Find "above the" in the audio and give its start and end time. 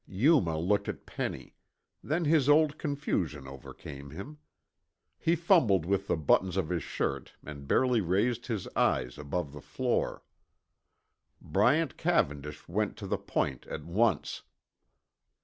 9.19-9.61